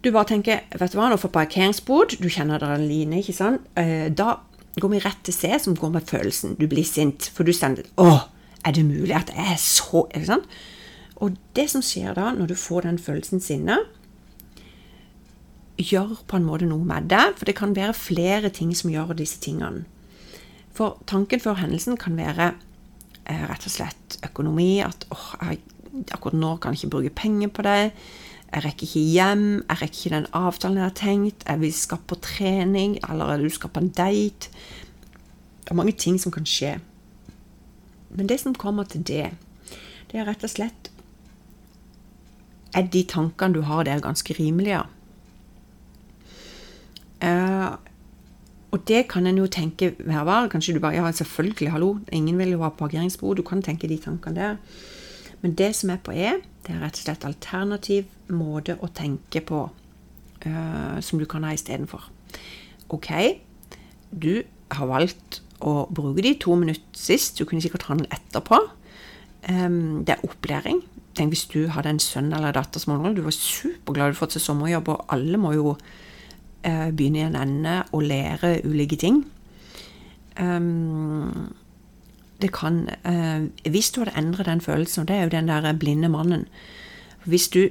Du 0.00 0.08
bare 0.14 0.30
tenker 0.30 0.62
vet 0.80 0.92
du 0.92 0.96
hva, 0.96 1.10
nå 1.12 1.18
får 1.20 1.32
parkeringsbot, 1.34 2.16
du 2.22 2.28
kjenner 2.32 2.56
adrenalinet, 2.56 3.20
ikke 3.20 3.36
sant. 3.36 3.66
Eh, 3.78 4.08
da 4.08 4.38
går 4.80 4.94
vi 4.94 5.00
rett 5.04 5.22
til 5.26 5.36
C, 5.36 5.50
som 5.60 5.76
går 5.76 5.92
med 5.96 6.08
følelsen. 6.08 6.56
Du 6.56 6.66
blir 6.70 6.86
sint, 6.88 7.28
for 7.34 7.44
du 7.44 7.52
sender 7.52 7.84
Å, 8.00 8.22
er 8.64 8.76
det 8.76 8.86
mulig 8.86 9.12
at 9.16 9.32
jeg 9.34 9.56
er 9.56 9.60
så 9.60 10.06
ikke 10.08 10.28
sant? 10.30 10.60
Og 11.20 11.36
det 11.56 11.66
som 11.68 11.84
skjer 11.84 12.14
da, 12.16 12.30
når 12.32 12.52
du 12.52 12.56
får 12.56 12.86
den 12.86 13.00
følelsen 13.00 13.42
sinne, 13.44 13.76
gjør 15.80 16.16
på 16.28 16.38
en 16.38 16.46
måte 16.46 16.68
noe 16.68 16.84
med 16.84 17.10
det. 17.12 17.34
For 17.36 17.48
det 17.48 17.56
kan 17.58 17.76
være 17.76 17.96
flere 17.96 18.50
ting 18.56 18.72
som 18.76 18.92
gjør 18.92 19.12
disse 19.18 19.40
tingene. 19.44 19.84
For 20.76 21.00
tanken 21.10 21.42
før 21.42 21.58
hendelsen 21.60 21.98
kan 22.00 22.16
være 22.16 22.54
eh, 23.26 23.44
rett 23.50 23.68
og 23.68 23.74
slett 23.74 24.18
økonomi. 24.24 24.80
At 24.84 25.04
åh, 25.12 25.28
akkurat 26.14 26.40
nå 26.40 26.54
kan 26.56 26.72
jeg 26.72 26.84
ikke 26.84 26.94
bruke 26.96 27.14
penger 27.22 27.52
på 27.52 27.68
det. 27.68 27.78
Jeg 28.50 28.64
rekker 28.64 28.86
ikke 28.86 29.00
hjem, 29.00 29.44
jeg 29.68 29.78
rekker 29.78 29.98
ikke 29.98 30.14
den 30.16 30.30
avtalen 30.34 30.78
jeg 30.80 30.88
har 30.88 30.94
tenkt, 30.98 31.44
jeg 31.46 31.60
vil 31.60 31.74
skal 31.74 32.00
på 32.10 32.16
trening, 32.18 32.96
eller 33.06 33.38
du 33.38 33.50
skal 33.52 33.70
på 33.70 33.80
en 33.80 33.92
date. 33.94 34.50
Det 35.62 35.70
er 35.70 35.78
mange 35.78 35.94
ting 35.94 36.18
som 36.18 36.34
kan 36.34 36.46
skje. 36.46 36.80
Men 38.10 38.26
det 38.26 38.40
som 38.42 38.54
kommer 38.54 38.88
til 38.90 39.04
det, 39.06 39.28
det 40.10 40.18
er 40.18 40.26
rett 40.26 40.42
og 40.42 40.50
slett 40.50 40.90
Er 42.74 42.82
de 42.82 43.04
tankene 43.06 43.54
du 43.54 43.62
har, 43.66 43.84
det 43.84 43.92
er 43.92 44.02
ganske 44.02 44.34
rimelige? 44.34 44.82
Uh, 47.22 47.78
og 48.70 48.82
det 48.86 49.08
kan 49.10 49.26
en 49.26 49.38
jo 49.38 49.46
tenke 49.50 49.94
hver 49.98 50.24
var. 50.24 50.48
Kanskje 50.48 50.74
du 50.74 50.80
bare 50.80 50.94
Ja, 50.94 51.10
selvfølgelig, 51.12 51.70
hallo, 51.70 51.98
ingen 52.12 52.38
vil 52.38 52.54
jo 52.54 52.62
ha 52.62 52.68
parkeringsbord. 52.70 53.36
Du 53.36 53.42
kan 53.42 53.62
tenke 53.62 53.88
de 53.88 53.98
tankene 53.98 54.36
der. 54.36 54.56
Men 55.40 55.56
det 55.56 55.72
som 55.78 55.92
er 55.92 56.00
på 56.04 56.14
E, 56.14 56.34
det 56.66 56.74
er 56.74 56.82
rett 56.82 56.98
og 56.98 57.04
slett 57.06 57.26
alternativ 57.28 58.08
måte 58.32 58.76
å 58.80 58.90
tenke 58.94 59.42
på 59.44 59.62
uh, 59.70 60.96
som 61.00 61.20
du 61.20 61.26
kan 61.28 61.46
ha 61.46 61.54
istedenfor. 61.56 62.10
Ok, 62.92 63.10
du 64.10 64.42
har 64.70 64.90
valgt 64.90 65.40
å 65.64 65.86
bruke 65.92 66.24
de 66.24 66.34
to 66.40 66.56
minutter 66.58 66.84
sist. 66.96 67.38
Du 67.38 67.46
kunne 67.48 67.62
sikkert 67.64 67.88
handle 67.88 68.10
etterpå. 68.12 68.60
Um, 69.48 70.02
det 70.04 70.16
er 70.16 70.26
opplæring. 70.26 70.82
Tenk 71.16 71.34
hvis 71.34 71.48
du 71.50 71.64
hadde 71.72 71.94
en 71.94 72.02
sønn 72.02 72.30
eller 72.36 72.54
datter 72.54 72.82
som 72.82 72.94
ungdom. 72.96 73.16
Du 73.16 73.24
var 73.24 73.34
superglad 73.36 73.96
du 73.96 74.06
hadde 74.10 74.20
fått 74.20 74.36
seg 74.36 74.44
sommerjobb, 74.44 74.92
og 74.92 75.12
alle 75.14 75.40
må 75.40 75.54
jo 75.56 75.74
uh, 75.74 76.88
begynne 76.92 77.22
i 77.22 77.26
en 77.28 77.40
ende 77.40 77.80
og 77.96 78.04
lære 78.08 78.58
ulike 78.68 79.00
ting. 79.00 79.24
Um, 80.40 81.50
det 82.40 82.52
kan 82.56 82.88
eh, 83.04 83.46
Hvis 83.70 83.92
du 83.92 84.02
hadde 84.02 84.16
endret 84.18 84.48
den 84.48 84.60
følelsen, 84.60 85.02
og 85.02 85.08
det 85.08 85.16
er 85.16 85.22
jo 85.22 85.34
den 85.36 85.48
der 85.48 85.72
blinde 85.72 86.08
mannen 86.08 86.46
Hvis 87.24 87.48
du 87.48 87.68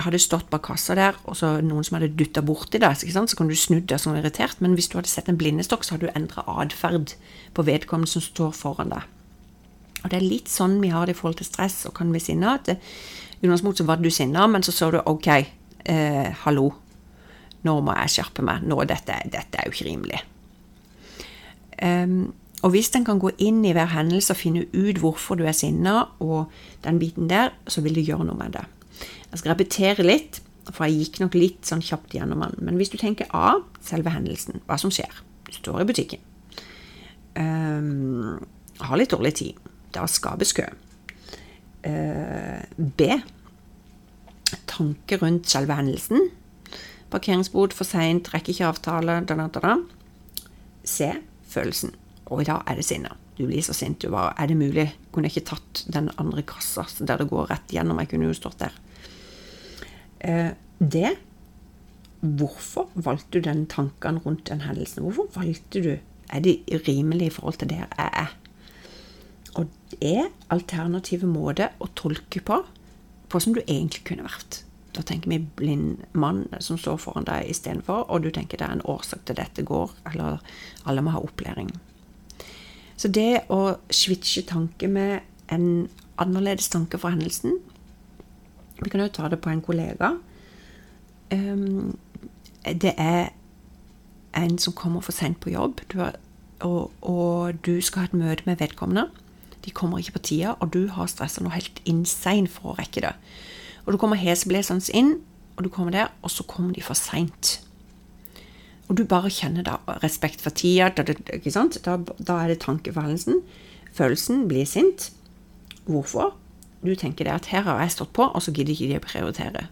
hadde 0.00 0.18
stått 0.22 0.48
bak 0.50 0.62
kassa 0.64 0.94
der, 0.96 1.16
og 1.28 1.36
så 1.36 1.58
noen 1.60 1.84
som 1.84 1.98
hadde 1.98 2.14
dytta 2.16 2.40
borti 2.40 2.80
deg, 2.80 2.96
så 2.96 3.36
kan 3.36 3.50
du 3.50 3.56
snudd 3.58 3.90
deg 3.90 4.00
som 4.00 4.16
irritert, 4.16 4.60
men 4.64 4.72
hvis 4.72 4.88
du 4.88 4.96
hadde 4.96 5.10
sett 5.10 5.28
en 5.28 5.36
blindestokk, 5.36 5.84
så 5.84 5.94
hadde 5.94 6.08
du 6.08 6.16
endra 6.16 6.44
atferd 6.48 7.12
på 7.52 7.64
vedkommende 7.68 8.08
som 8.08 8.24
står 8.24 8.54
foran 8.56 8.94
deg. 8.94 9.04
Og 10.02 10.10
Det 10.10 10.16
er 10.16 10.24
litt 10.24 10.48
sånn 10.48 10.80
vi 10.80 10.90
har 10.94 11.06
det 11.06 11.14
i 11.14 11.18
forhold 11.18 11.42
til 11.42 11.50
stress 11.50 11.82
og 11.86 11.94
kan 11.98 12.10
bli 12.10 12.22
sinna. 12.24 12.56
I 12.66 12.78
utgangspunktet 13.44 13.84
så 13.84 13.88
var 13.90 14.00
du 14.00 14.10
sinna, 14.10 14.46
men 14.48 14.64
så 14.64 14.72
så 14.72 14.90
du 14.90 15.00
OK, 15.04 15.28
eh, 15.28 16.32
hallo, 16.46 16.72
nå 17.62 17.78
må 17.84 17.94
jeg 18.00 18.16
skjerpe 18.16 18.42
meg. 18.42 18.64
Nå, 18.66 18.80
dette, 18.88 19.20
dette 19.30 19.58
er 19.58 19.68
jo 19.68 19.76
ikke 19.76 19.90
rimelig. 19.90 20.22
Um, 21.82 22.32
og 22.62 22.70
hvis 22.70 22.92
en 22.94 23.06
kan 23.06 23.18
gå 23.18 23.32
inn 23.42 23.64
i 23.66 23.72
hver 23.74 23.90
hendelse 23.90 24.34
og 24.34 24.38
finne 24.38 24.64
ut 24.70 25.00
hvorfor 25.02 25.38
du 25.38 25.42
er 25.48 25.56
sinna, 25.56 26.06
og 26.22 26.52
den 26.84 27.00
biten 27.02 27.28
der, 27.30 27.50
så 27.66 27.82
vil 27.82 27.96
det 27.98 28.06
gjøre 28.06 28.28
noe 28.28 28.38
med 28.38 28.54
det. 28.54 28.64
Jeg 29.32 29.40
skal 29.40 29.54
repetere 29.54 30.06
litt, 30.06 30.38
for 30.70 30.86
jeg 30.86 31.00
gikk 31.00 31.18
nok 31.24 31.34
litt 31.34 31.66
sånn 31.66 31.82
kjapt 31.82 32.14
gjennom 32.14 32.44
den. 32.44 32.60
Men 32.62 32.78
hvis 32.78 32.92
du 32.92 32.98
tenker 33.00 33.30
A, 33.34 33.56
selve 33.82 34.12
hendelsen, 34.14 34.62
hva 34.68 34.78
som 34.78 34.92
skjer. 34.94 35.10
Du 35.48 35.50
står 35.56 35.82
i 35.82 35.88
butikken. 35.88 36.22
Um, 37.34 38.38
har 38.78 39.00
litt 39.00 39.10
dårlig 39.10 39.34
tid. 39.40 39.58
Da 39.92 40.06
skapes 40.06 40.54
kø. 40.54 40.68
Uh, 41.82 42.62
B. 42.78 43.08
Tanke 44.70 45.18
rundt 45.18 45.50
selve 45.50 45.74
hendelsen. 45.80 46.30
Parkeringsbot 47.12 47.74
for 47.74 47.88
seint, 47.88 48.30
rekker 48.32 48.54
ikke 48.54 48.70
avtale, 48.70 49.18
da, 49.26 49.36
da, 49.42 49.64
da. 49.66 49.74
C. 50.86 51.10
Følelsen. 51.50 51.96
Og 52.30 52.42
i 52.42 52.46
dag 52.48 52.62
er 52.66 52.78
det 52.78 52.86
sinne. 52.86 53.12
Du 53.36 53.46
blir 53.46 53.62
så 53.64 53.74
sint. 53.74 54.00
Du 54.02 54.10
bare 54.10 54.34
Er 54.38 54.46
det 54.46 54.56
mulig? 54.56 54.92
Kunne 55.12 55.28
jeg 55.28 55.36
ikke 55.36 55.56
tatt 55.56 55.84
den 55.92 56.10
andre 56.18 56.42
kassa 56.42 56.86
der 57.00 57.18
det 57.18 57.30
går 57.30 57.50
rett 57.50 57.72
gjennom? 57.72 57.98
Jeg 57.98 58.12
kunne 58.12 58.30
jo 58.30 58.36
stått 58.36 58.58
der. 58.58 58.72
Eh, 60.20 60.50
det 60.78 61.16
Hvorfor 62.22 62.86
valgte 62.94 63.40
du 63.40 63.40
den 63.40 63.66
tanken 63.66 64.20
rundt 64.22 64.46
den 64.46 64.60
hendelsen? 64.62 65.02
Hvorfor 65.02 65.26
valgte 65.34 65.82
du 65.82 65.98
Er 66.32 66.40
det 66.40 66.62
rimelig 66.88 67.26
i 67.26 67.30
forhold 67.30 67.58
til 67.58 67.68
der 67.68 67.88
jeg 67.98 68.10
er? 68.12 68.36
Og 69.54 69.68
det 69.90 69.98
er 70.00 70.30
alternative 70.48 71.26
måter 71.26 71.74
å 71.78 71.90
tolke 71.94 72.40
på, 72.40 72.62
på 73.28 73.40
som 73.40 73.52
du 73.52 73.60
egentlig 73.66 74.04
kunne 74.08 74.24
vært. 74.24 74.62
Da 74.96 75.02
tenker 75.02 75.28
vi 75.28 75.38
blind 75.56 76.04
mann 76.12 76.46
som 76.60 76.78
står 76.80 76.96
foran 77.00 77.28
deg 77.28 77.50
istedenfor, 77.50 78.06
og 78.08 78.24
du 78.24 78.30
tenker 78.30 78.56
det 78.56 78.68
er 78.68 78.78
en 78.78 78.86
årsak 78.88 79.26
til 79.28 79.36
dette 79.36 79.64
går, 79.64 79.92
eller 80.12 80.40
alle 80.88 81.04
må 81.04 81.12
ha 81.12 81.20
opplæring. 81.20 81.68
Så 83.02 83.10
det 83.10 83.42
å 83.50 83.74
switche 83.90 84.44
tanke 84.46 84.86
med 84.86 85.24
en 85.50 85.88
annerledes 86.22 86.68
tanke 86.70 87.00
for 87.02 87.10
hendelsen 87.10 87.56
Vi 88.78 88.90
kan 88.90 89.02
jo 89.02 89.08
ta 89.10 89.26
det 89.30 89.40
på 89.42 89.50
en 89.50 89.62
kollega. 89.62 90.12
Um, 91.30 91.96
det 92.66 92.94
er 92.98 93.32
en 94.38 94.58
som 94.58 94.74
kommer 94.74 95.02
for 95.02 95.14
seint 95.14 95.38
på 95.40 95.52
jobb, 95.52 95.80
og, 96.60 96.90
og, 97.02 97.54
du 97.66 97.80
skal 97.80 98.02
ha 98.02 98.08
et 98.08 98.16
møte 98.16 98.46
med 98.46 98.58
vedkommende. 98.58 99.06
De 99.64 99.70
kommer 99.70 99.98
ikke 99.98 100.16
på 100.16 100.24
tida, 100.30 100.54
og 100.58 100.72
du 100.74 100.88
har 100.90 101.06
stressa 101.06 101.42
noe 101.42 101.54
helt 101.54 101.78
insane 101.86 102.50
for 102.50 102.72
å 102.72 102.76
rekke 102.80 103.04
det. 103.04 103.12
Og 103.84 103.94
du 103.94 104.00
kommer 104.02 104.18
heseblesende 104.18 104.90
inn, 104.98 105.14
og 105.56 105.64
du 105.66 105.70
kommer 105.70 105.94
der, 105.94 106.10
og 106.22 106.34
så 106.34 106.42
kommer 106.42 106.74
de 106.74 106.82
for 106.82 106.98
seint 106.98 107.60
og 108.92 108.98
du 109.00 109.06
bare 109.08 109.32
kjenner 109.32 109.64
da 109.64 109.78
respekt 110.02 110.42
for 110.44 110.52
tida, 110.52 110.90
da, 110.92 111.06
da, 111.08 111.96
da, 111.96 112.34
er 112.36 112.52
det 112.52 112.58
tankeforholdelsen. 112.60 113.40
Følelsen 113.96 114.44
blir 114.50 114.68
sint. 114.68 115.08
Hvorfor? 115.88 116.34
du 116.82 116.96
tenker 116.98 117.28
deg 117.28 117.36
at 117.36 117.46
her 117.52 117.62
har 117.62 117.78
jeg 117.82 117.94
stått 117.94 118.10
på, 118.16 118.26
og 118.26 118.42
så 118.42 118.50
gidder 118.50 118.74
ikke 118.74 118.88
de 118.90 118.98
å 118.98 119.04
prioritere. 119.04 119.66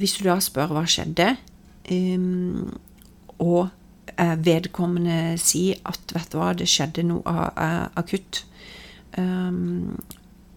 Hvis 0.00 0.16
du 0.16 0.24
da 0.24 0.38
spør 0.40 0.72
hva 0.72 0.86
skjedde, 0.88 1.34
um, 1.92 2.70
og 3.36 3.68
uh, 3.68 4.36
vedkommende 4.40 5.36
sier 5.40 5.80
at 5.88 6.14
vet 6.16 6.32
du 6.32 6.38
hva, 6.40 6.54
det 6.56 6.68
skjedde 6.70 7.04
noe 7.10 7.28
uh, 7.28 7.86
akutt 8.00 8.44
um, 9.20 10.00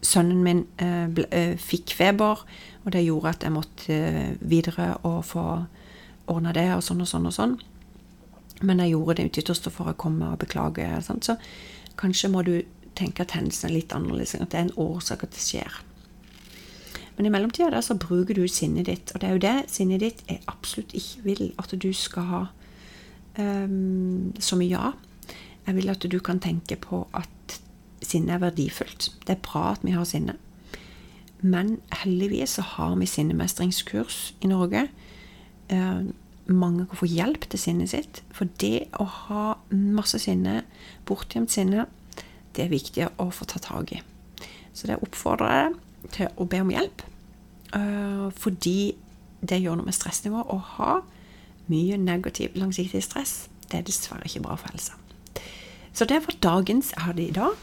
Sønnen 0.03 0.41
min 0.43 0.65
uh, 0.83 1.07
ble, 1.11 1.27
fikk 1.59 1.93
feber, 1.95 2.41
og 2.83 2.95
det 2.95 3.05
gjorde 3.05 3.35
at 3.35 3.45
jeg 3.45 3.55
måtte 3.55 3.99
videre 4.39 4.89
og 5.07 5.21
få 5.27 5.45
ordna 6.31 6.53
det, 6.55 6.69
og 6.75 6.83
sånn 6.85 7.03
og 7.03 7.09
sånn 7.09 7.29
og 7.29 7.35
sånn. 7.35 7.55
Men 8.63 8.79
jeg 8.79 8.93
gjorde 8.93 9.17
det 9.19 9.29
ytterste 9.31 9.71
for 9.73 9.91
å 9.91 9.97
komme 9.99 10.31
og 10.31 10.39
beklage. 10.43 10.85
Sant? 11.03 11.27
Så 11.27 11.35
kanskje 11.99 12.31
må 12.31 12.43
du 12.47 12.55
tenke 12.97 13.25
at 13.25 13.33
hendelsen 13.35 13.69
er 13.69 13.77
litt 13.79 13.95
annerledes, 13.95 14.35
at 14.37 14.51
det 14.53 14.59
er 14.59 14.67
en 14.67 14.77
årsak 14.79 15.25
at 15.25 15.35
det 15.35 15.43
skjer. 15.43 15.81
Men 17.17 17.27
i 17.27 17.31
mellomtida 17.33 17.69
da, 17.73 17.81
så 17.85 17.97
bruker 17.99 18.37
du 18.37 18.47
sinnet 18.49 18.87
ditt, 18.89 19.13
og 19.13 19.21
det 19.21 19.29
er 19.29 19.35
jo 19.35 19.43
det 19.43 19.71
sinnet 19.73 20.01
ditt 20.01 20.23
jeg 20.29 20.41
absolutt 20.49 20.95
ikke 20.97 21.25
vil 21.27 21.43
at 21.61 21.75
du 21.77 21.91
skal 21.93 22.29
ha 22.29 22.41
um, 23.37 24.31
så 24.41 24.57
mye 24.57 24.79
av. 24.89 24.97
Jeg 25.67 25.77
vil 25.77 25.93
at 25.93 26.07
du 26.09 26.17
kan 26.19 26.41
tenke 26.43 26.77
på 26.81 27.03
at 27.15 27.59
sinnet 28.03 28.37
er 28.37 28.45
verdifullt. 28.47 29.11
Det 29.27 29.37
er 29.37 29.45
bra 29.45 29.71
at 29.75 29.85
vi 29.85 29.93
har 29.95 30.07
sinne. 30.09 30.35
Men 31.43 31.77
heldigvis 32.03 32.57
så 32.57 32.65
har 32.75 32.95
vi 32.99 33.07
sinnemestringskurs 33.07 34.33
i 34.41 34.49
Norge. 34.51 34.87
Uh, 35.71 36.11
mange 36.45 36.85
kan 36.89 36.99
få 36.99 37.07
hjelp 37.07 37.47
til 37.49 37.59
sinnet 37.59 37.93
sitt. 37.93 38.21
For 38.35 38.49
det 38.61 38.89
å 38.99 39.05
ha 39.07 39.43
masse 39.71 40.19
sinne, 40.19 40.63
bortgjemt 41.07 41.53
sinne, 41.53 41.87
det 42.53 42.65
er 42.65 42.73
viktig 42.73 43.07
å 43.21 43.29
få 43.33 43.47
ta 43.49 43.61
tak 43.63 43.95
i. 43.95 44.01
Så 44.73 44.89
det 44.89 44.99
oppfordrer 45.01 45.53
jeg 45.53 46.11
til 46.13 46.31
å 46.37 46.47
be 46.49 46.61
om 46.63 46.73
hjelp. 46.73 47.05
Uh, 47.73 48.29
fordi 48.35 48.93
det 49.43 49.61
gjør 49.61 49.79
noe 49.79 49.87
med 49.87 49.97
stressnivået. 49.97 50.51
Å 50.51 50.57
ha 50.77 50.93
mye 51.71 51.97
negativ 51.97 52.57
langsiktig 52.59 53.03
stress, 53.05 53.47
det 53.71 53.79
er 53.79 53.87
dessverre 53.87 54.27
ikke 54.27 54.43
bra 54.43 54.57
for 54.59 54.73
helsa. 54.73 54.97
Så 55.93 56.05
det 56.09 56.19
var 56.25 56.39
dagens 56.43 56.91
jeg 56.91 57.05
hadde 57.05 57.23
i 57.23 57.35
dag. 57.35 57.55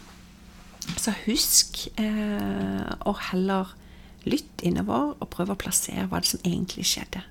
Så 0.97 1.13
husk 1.27 1.85
uh, 2.01 2.89
å 3.07 3.15
heller 3.31 3.75
lytte 4.25 4.67
innover 4.69 5.15
og 5.17 5.31
prøve 5.33 5.55
å 5.55 5.61
plassere 5.61 6.07
hva 6.09 6.21
det 6.23 6.31
som 6.33 6.43
egentlig 6.45 6.87
skjedde. 6.89 7.23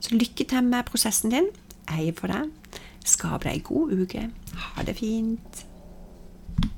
Så 0.00 0.16
lykke 0.16 0.44
til 0.48 0.64
med 0.64 0.86
prosessen 0.88 1.30
din. 1.34 1.50
Jeg 1.88 1.96
heier 1.96 2.16
på 2.16 2.30
deg. 2.30 2.50
Skap 3.04 3.44
deg 3.44 3.58
ei 3.58 3.64
god 3.64 3.92
uke. 4.02 4.28
Ha 4.64 4.84
det 4.86 4.96
fint. 5.00 5.64